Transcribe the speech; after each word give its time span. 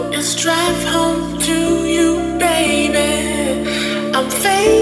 Right 0.00 0.14
in 0.14 0.94
a 0.94 1.38
million 1.38 2.38
wrongs. 2.38 2.96
I'm 4.16 4.30
know 4.30 4.77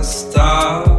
I'm 0.00 0.89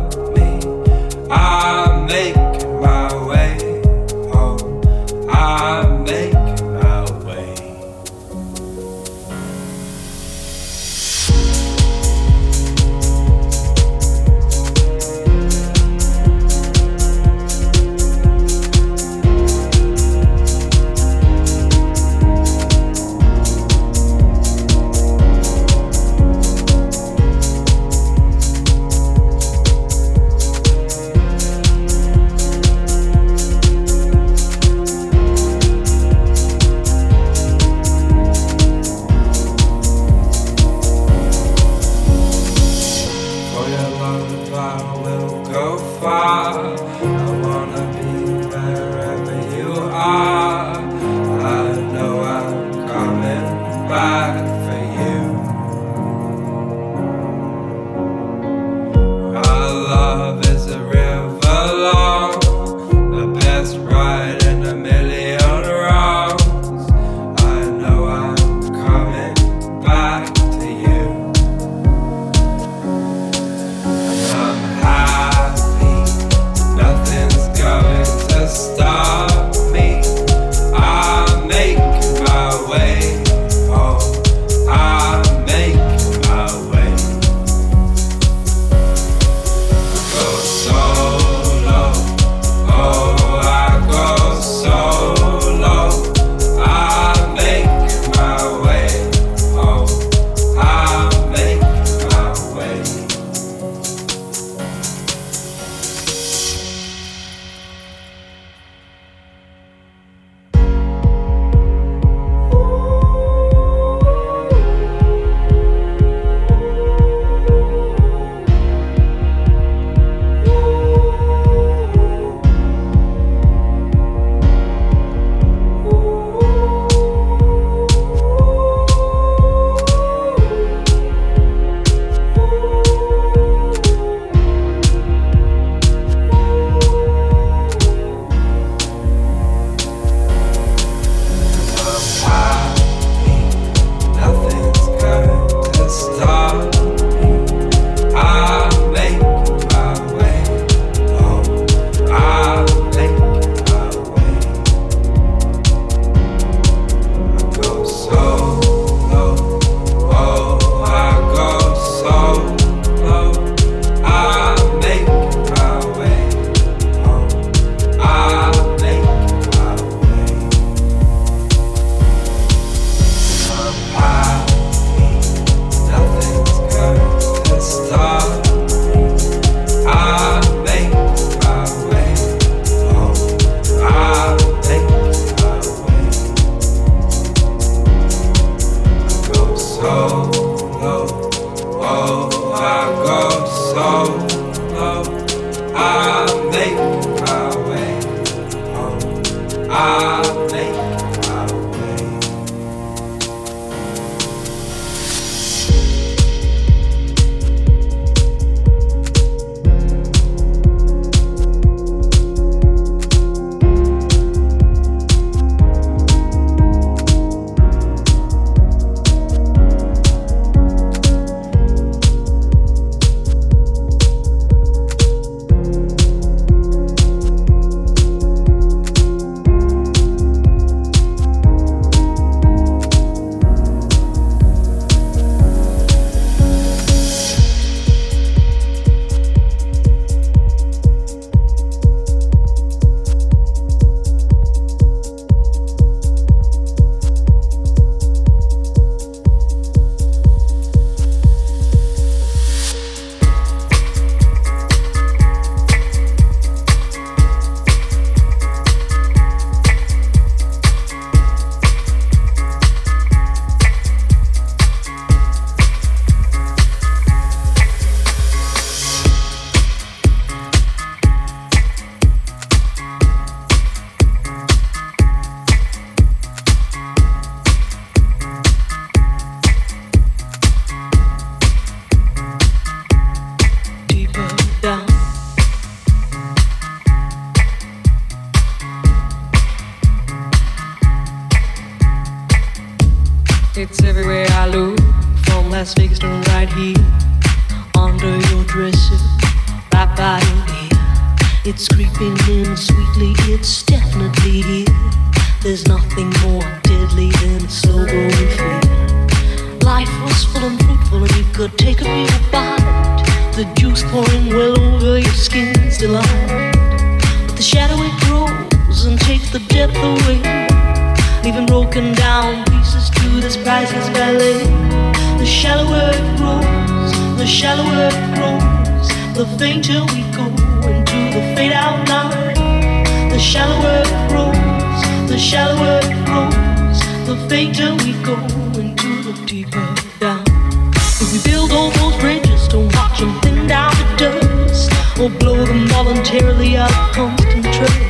we 341.12 341.20
build 341.24 341.52
all 341.52 341.70
those 341.72 341.96
bridges, 341.98 342.48
don't 342.48 342.74
watch 342.76 343.00
them 343.00 343.20
thin 343.22 343.48
down 343.48 343.72
to 343.72 343.96
dust, 343.98 344.72
or 345.00 345.10
blow 345.10 345.44
them 345.46 345.68
voluntarily 345.68 346.56
out 346.56 346.72
of 346.98 347.16
trust. 347.56 347.82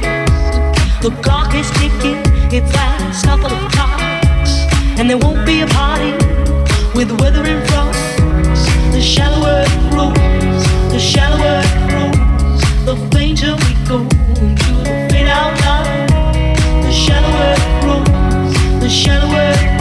The 1.02 1.12
clock 1.22 1.54
is 1.54 1.70
ticking, 1.72 2.22
it's 2.52 2.74
last 2.74 3.26
couple 3.26 3.52
of 3.52 3.72
clocks, 3.72 4.66
and 4.98 5.08
there 5.10 5.18
won't 5.18 5.46
be 5.46 5.62
a 5.62 5.68
party 5.68 6.12
with 6.96 7.12
weather 7.20 7.46
in 7.46 7.64
front. 7.68 7.96
The 8.92 9.02
shallower 9.02 9.66
it 9.68 9.92
grows, 9.92 10.64
the 10.92 11.00
shallower 11.00 11.62
it 11.64 11.90
grows, 11.90 12.62
the 12.86 12.96
fainter 13.12 13.56
we 13.56 13.74
go 13.88 14.00
into 14.42 14.74
the 14.84 15.08
fade 15.12 15.28
out. 15.28 15.60
The 16.84 16.92
shallower 16.92 17.54
it 17.56 17.64
grows, 17.82 18.54
the 18.82 18.90
shallower 18.90 19.52
it 19.54 19.62
grows, 19.78 19.81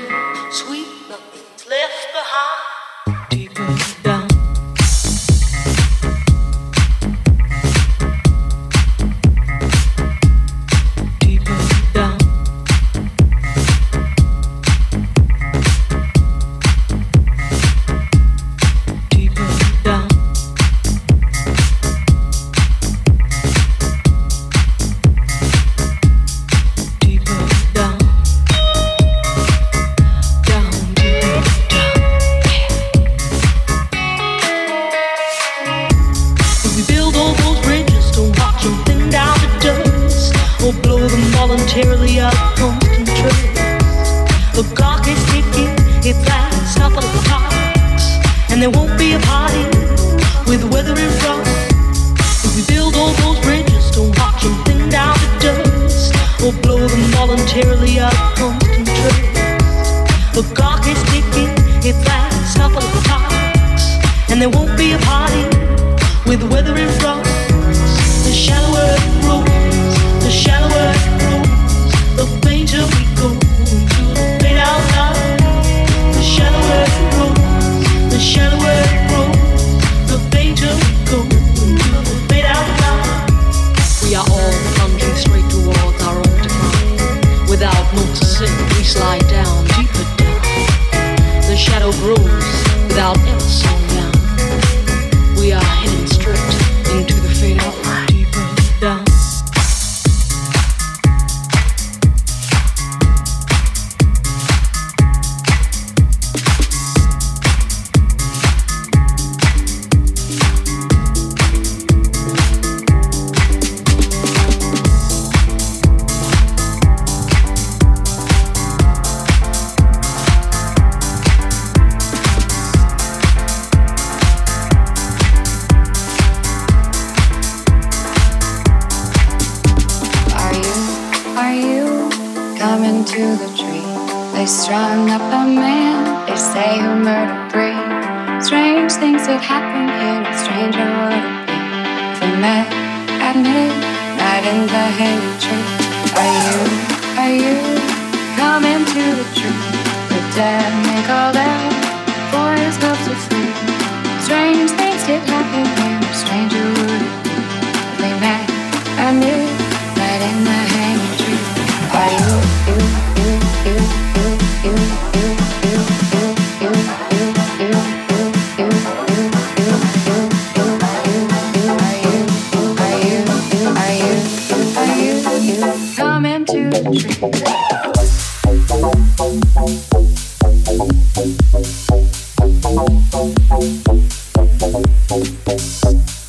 Are 184.73 184.79
you, 185.17 186.20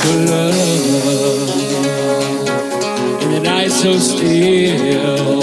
for 0.00 0.16
love, 0.30 1.50
in 3.22 3.30
the 3.32 3.40
night 3.40 3.70
so 3.70 3.98
still. 3.98 5.37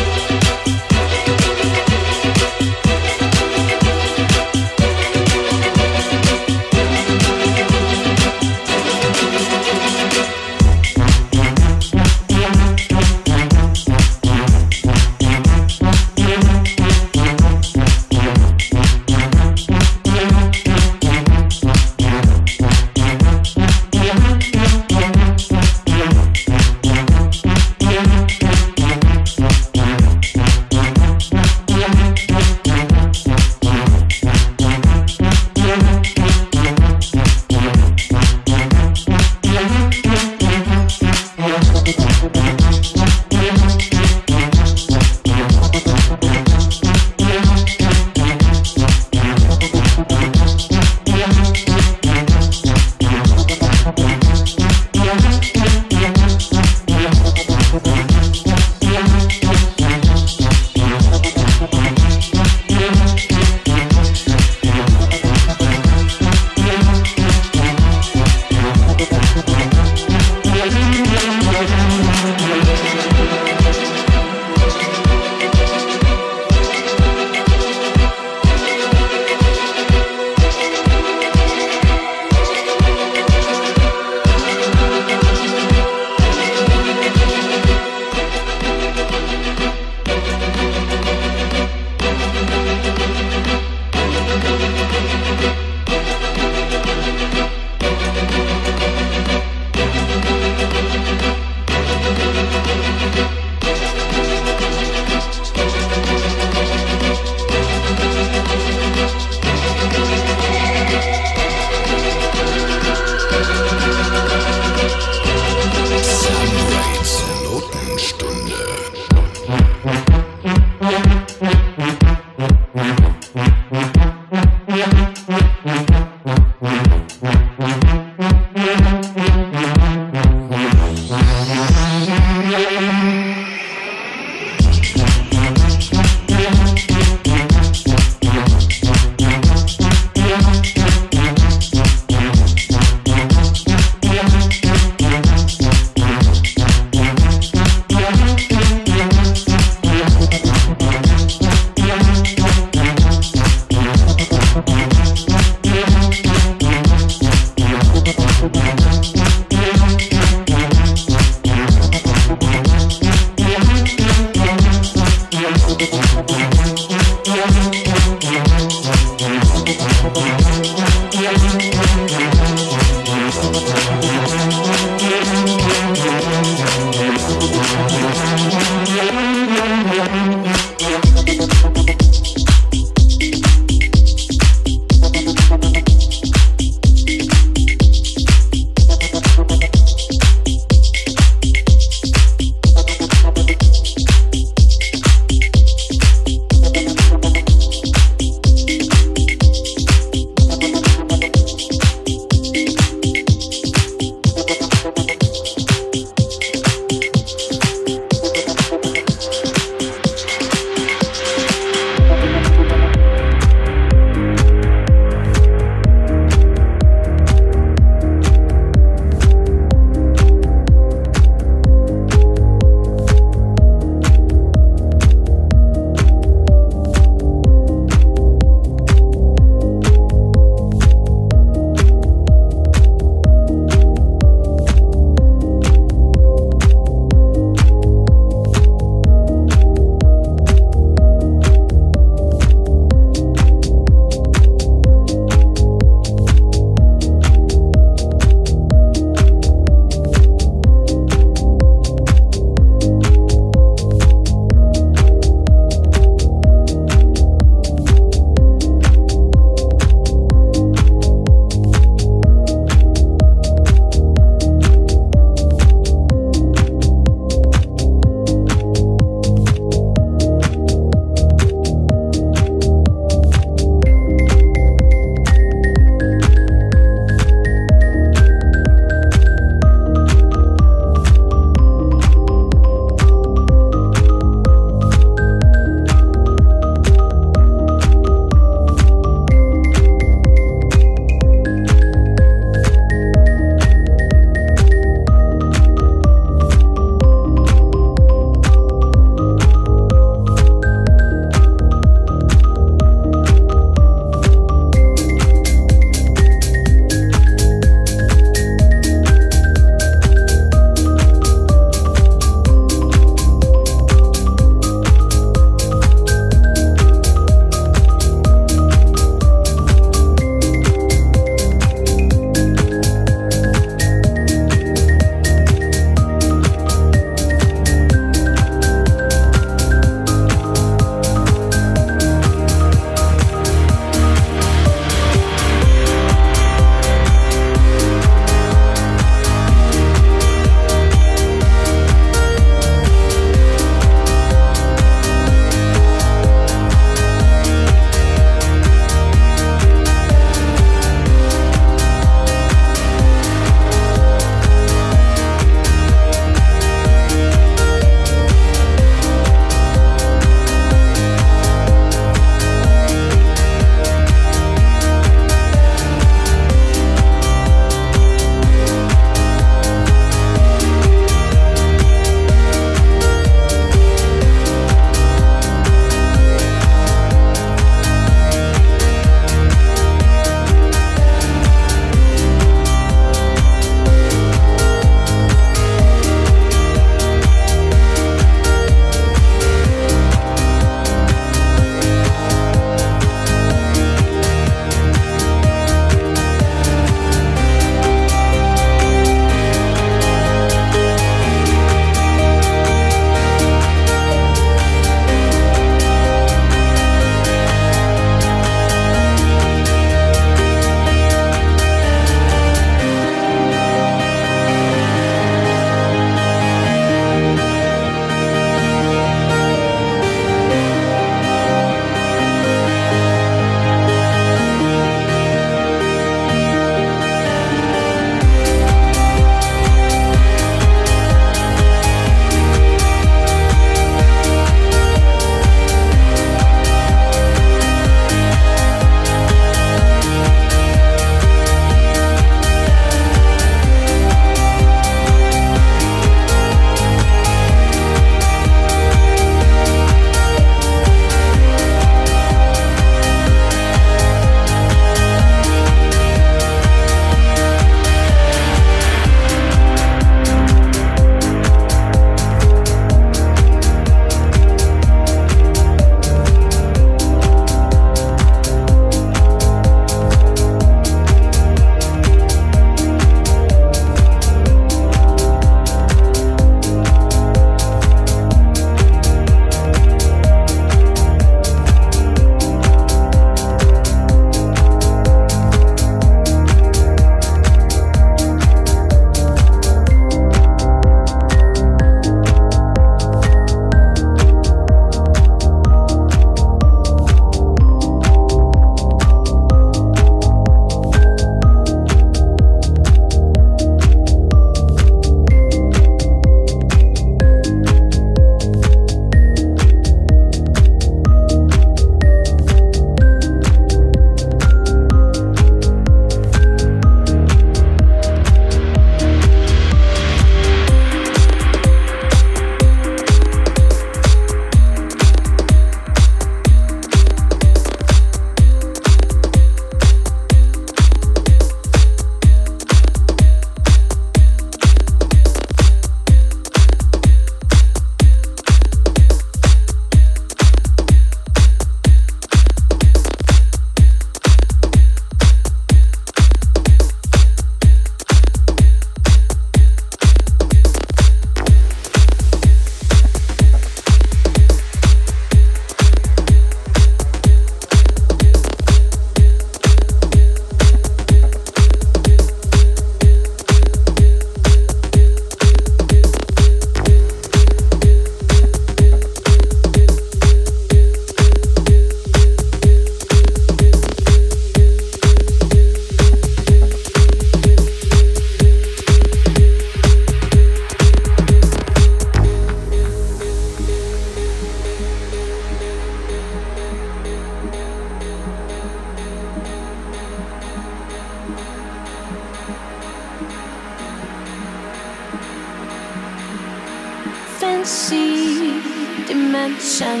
Dimension, 599.32 600.00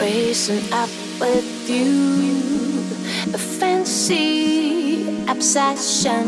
racing 0.00 0.72
up 0.72 0.88
with 1.20 1.68
you. 1.68 2.80
A 3.34 3.38
fancy 3.38 5.22
obsession, 5.28 6.24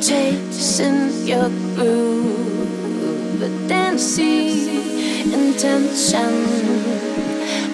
chasing 0.00 1.26
your 1.26 1.48
groove, 1.74 3.42
a 3.42 3.48
dancing 3.66 4.68
intention, 5.32 6.32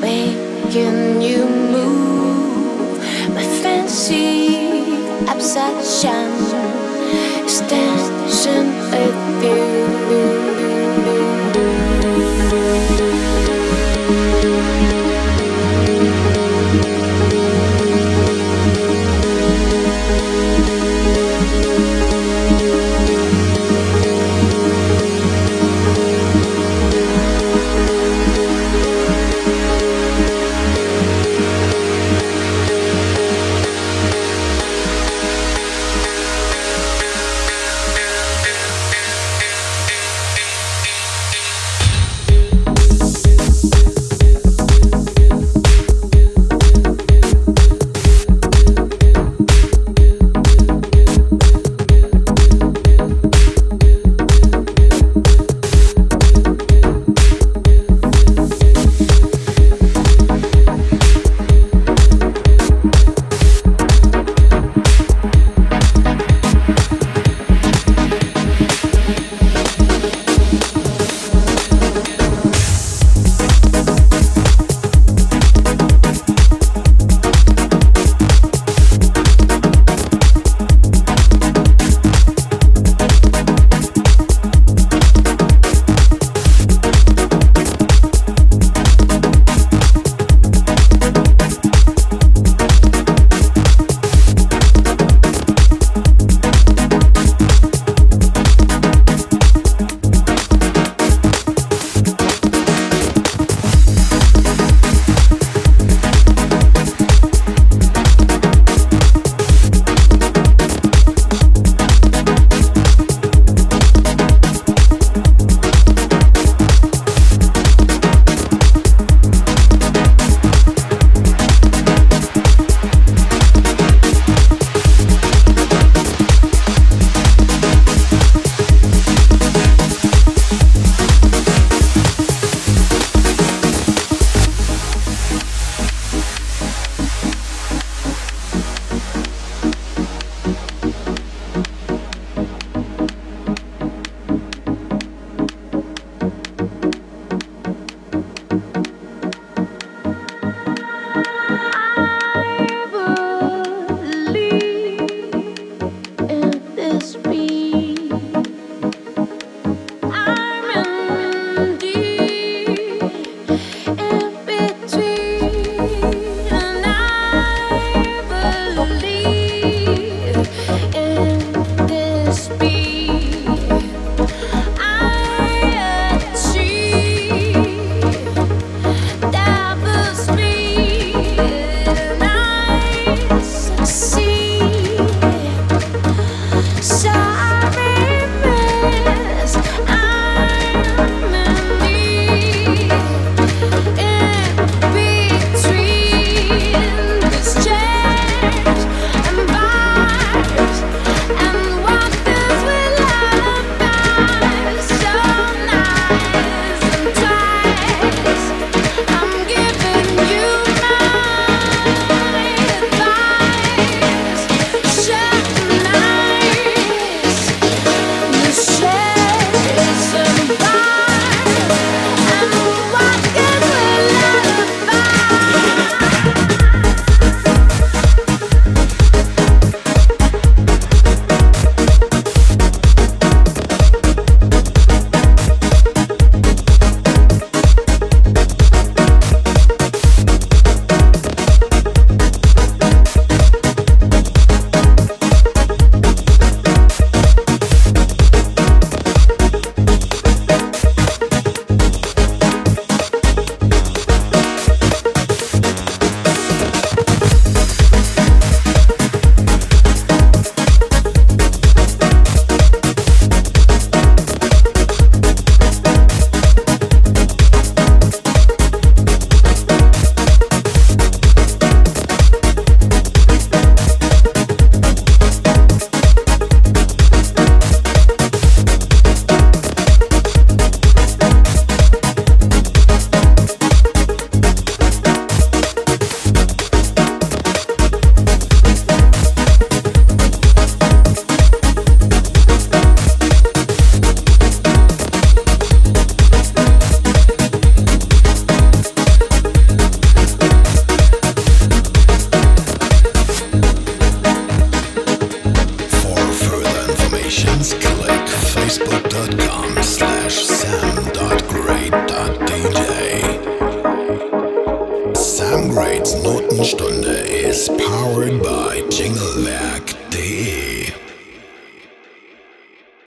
making 0.00 1.20
you 1.20 1.44
move. 1.44 2.98
My 3.34 3.44
fancy 3.62 4.88
obsession 5.28 6.38
dancing 7.68 8.68
with 8.90 9.44
you. 9.44 10.57